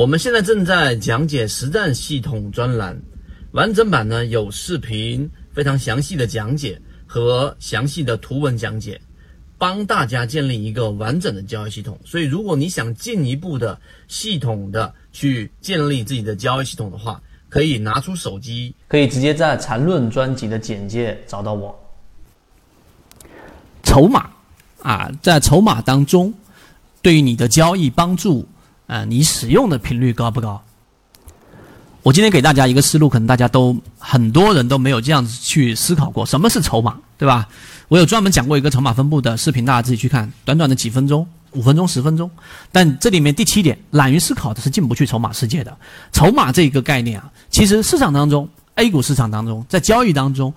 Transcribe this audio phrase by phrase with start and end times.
[0.00, 2.98] 我们现在正在讲解实战系统专栏，
[3.52, 8.98] 完整版呢有视频，非常详细的讲解和详细的图文讲解，
[9.58, 12.00] 帮大家建立一个完整的交易系统。
[12.02, 13.78] 所以，如果你想进一步的
[14.08, 17.20] 系统的去建立自己的交易系统的话，
[17.50, 21.78] 可以拿出手机，可以直接在缠论专辑的简介找到我。
[23.82, 24.30] 筹码
[24.82, 26.32] 啊，在筹码当中，
[27.02, 28.48] 对于你的交易帮助。
[28.90, 30.60] 啊，你使用的频率高不高？
[32.02, 37.48] 我今天给大家一个思路，可能大家都很多人都没有这样子去思考过，什么是筹码，对吧？
[37.86, 42.28] 我有专门讲过一个筹码分布的视频，大家自己去看，短短的几分钟，五分钟、十分钟。
[42.72, 45.76] 但这里面第七点，懒于思考的是进不去筹码世界的。
[46.10, 50.52] 筹码这一个概念啊，其实市场当中，A 股市场当中，在交易当中，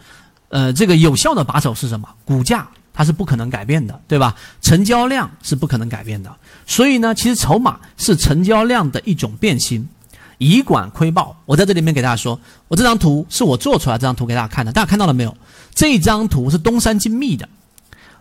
[0.50, 2.10] 呃，这个有效的把手是什么？
[2.26, 2.68] 股价。
[2.94, 4.36] 它是不可能改变的，对吧？
[4.62, 6.32] 成交量是不可能改变的，
[6.68, 9.90] 所以呢，其实筹码是成交量的一种变形，
[10.38, 11.36] 以管窥豹。
[11.46, 15.36] 我在这里面给大家说，我这张图是我做出来这张图给大家看的，大家看到了没有？
[15.74, 17.50] 这张图是东山精密的。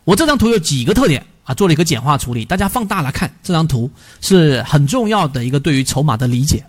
[0.04, 1.52] 我这张图有几个特点啊？
[1.54, 3.90] 做了一个简化处理，大家放大来看，这张图
[4.22, 6.64] 是很重要的一个对于筹码的理解。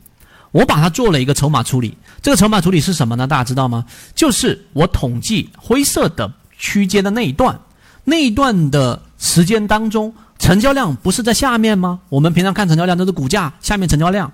[0.52, 3.26] 我把它做了一个筹码处理，这个筹码处理是什么呢？
[3.26, 3.86] 大家知道吗？
[4.14, 7.58] 就是我统计灰色的区间的那一段。
[8.04, 12.00] 那一段的时间当中，成交量不是在下面吗？
[12.10, 14.32] 我们平常看成交量都是股价下面成交量，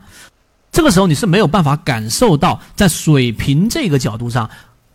[0.72, 4.50] 这个时候你是没有办法感受到在水平这个角度上，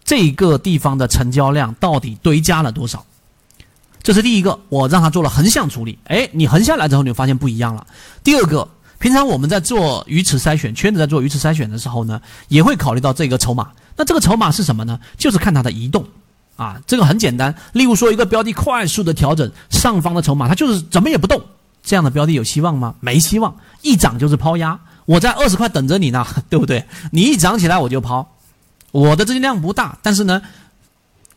[0.05, 3.05] 这个地方的成交量到底堆加了多少。
[4.03, 5.99] 这是第一个，我让他做了横向处理。
[6.05, 7.87] 哎，你横下来之后，你就发现不一样了。
[8.23, 13.71] 第二个，平常我们在做鱼池筛选，圈子在做鱼池筛选的时候呢，也会考虑到这个筹码。
[13.97, 14.99] 那这个筹码是什么呢？
[15.17, 16.05] 就是看它的移动。
[16.57, 17.55] 啊，这个很简单。
[17.73, 21.43] 例如说，一个标的快速的调整，上方的筹码它就是怎么也不动，
[21.83, 22.95] 这样的标的有希望吗？
[23.01, 24.79] 没希望，一涨就是抛压。
[25.07, 26.87] 我在二十块等着你呢， 对不对？
[27.11, 28.27] 你一涨起来我就抛。
[28.93, 30.41] 我的资金量不大，但是呢，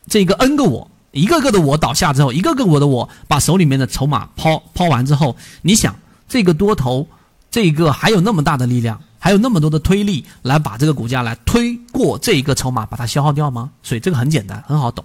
[0.06, 5.96] 这个 N 个我，一个个的我倒下之后，一个个我的我把手里面的筹码抛抛完之后，你想
[6.28, 7.08] 这个多头，
[7.50, 9.00] 这个还有那么大的力量？
[9.18, 13.70] 还有那么多的推力来把这个股价来推过这一个筹码，把它消耗掉吗？
[13.82, 15.04] 所以这个很简单，很好懂。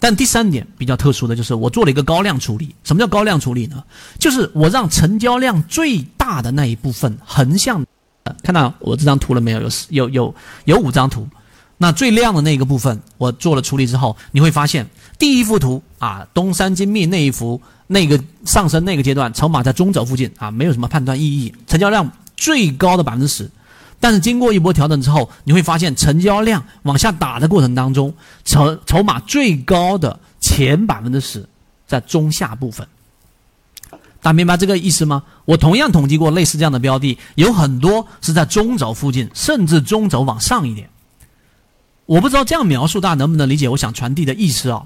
[0.00, 2.74] 但第三点比较特殊的就是我做了一个高量处理。
[2.82, 3.82] 什么叫高量处理呢？
[4.18, 7.84] 就是我让成交量最大的那一部分横向，
[8.42, 9.60] 看到我这张图了没有？
[9.60, 10.34] 有有有
[10.64, 11.28] 有五张图。
[11.78, 22.10] 那最亮的那个部分我做了处理之后，你会发现第一幅图啊，东山精密那一幅那个上升那个阶段，筹码在中轴附近啊，没有什么判断意义，成交量。
[22.42, 23.48] 最高的百分之十，
[24.00, 28.12] 但是经过一波调整之后，你会发现成交量往下打的过程当中，
[28.44, 31.48] 筹筹码最高的前百分之十
[31.86, 32.84] 在中下部分。
[34.20, 35.22] 大家明白这个意思吗？
[35.44, 40.88] 我同样统计过类似这样的标的，有很多是在中轴附近，甚至中轴往上一点。
[42.06, 44.82] 我不知道这样描述大家能不能理解我想传递的意思啊？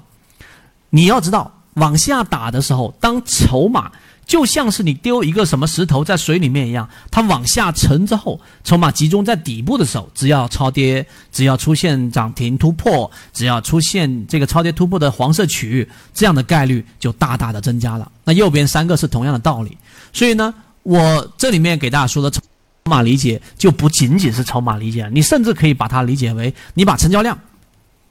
[0.91, 3.91] 你要知道，往下打的时候，当筹码。
[4.27, 18.11] 就像是你丢一个什么石头在水里面一样，它往下沉之后，筹码集中在底部的时候，只要超跌，只要出现涨停突破，只要出现这个超跌突破的黄色区域，这样的概率就大大的增加了。
[18.25, 19.77] 那右边三个是同样的道理，
[20.11, 22.41] 所以呢，我这里面给大家说的筹
[22.83, 27.39] 码理解就不仅仅是筹码理解，你甚至可以把它理解为你把成交量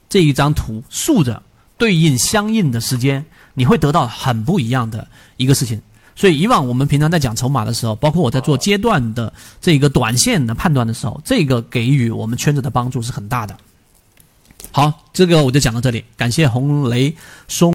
[0.09, 1.43] 这一张图竖着
[1.77, 3.23] 对应相应的时间，
[3.57, 5.07] 你会得到很不一样的
[5.37, 5.81] 一个事情。
[6.15, 13.57] 所以以往我们平常在讲筹码的时候，包括我在做阶段的这个短线的判断的时候，这个给予我们圈子的帮助是很大的。
[14.71, 17.15] 好，这个我就讲到这里，感谢红雷
[17.47, 17.65] 松。